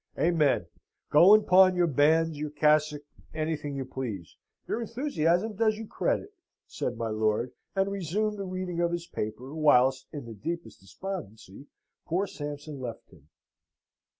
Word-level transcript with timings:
"Amen. 0.17 0.65
Go 1.11 1.35
and 1.35 1.45
pawn 1.45 1.75
your 1.75 1.85
bands, 1.85 2.35
your 2.35 2.49
cassock, 2.49 3.03
anything 3.35 3.75
you 3.75 3.85
please. 3.85 4.35
Your 4.67 4.81
enthusiasm 4.81 5.53
does 5.53 5.77
you 5.77 5.85
credit," 5.85 6.33
said 6.65 6.97
my 6.97 7.09
lord; 7.09 7.51
and 7.75 7.91
resumed 7.91 8.39
the 8.39 8.45
reading 8.47 8.79
of 8.79 8.91
his 8.93 9.05
paper, 9.05 9.53
whilst, 9.53 10.07
in 10.11 10.25
the 10.25 10.33
deepest 10.33 10.79
despondency, 10.79 11.67
poor 12.07 12.25
Sampson 12.25 12.79
left 12.81 13.11
him. 13.11 13.29